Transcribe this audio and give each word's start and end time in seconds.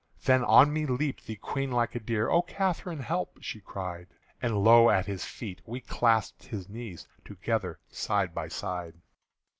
Then 0.23 0.43
on 0.43 0.73
me 0.73 0.87
leaped 0.87 1.27
the 1.27 1.35
Queen 1.35 1.71
like 1.71 1.93
a 1.93 1.99
deer: 1.99 2.27
"O 2.27 2.41
Catherine, 2.41 3.01
help!" 3.01 3.37
she 3.39 3.59
cried. 3.61 4.07
And 4.41 4.63
low 4.63 4.89
at 4.89 5.05
his 5.05 5.25
feet 5.25 5.61
we 5.63 5.79
clasped 5.79 6.45
his 6.45 6.67
knees 6.67 7.07
Together 7.23 7.77
side 7.91 8.33
by 8.33 8.47
side. 8.47 8.95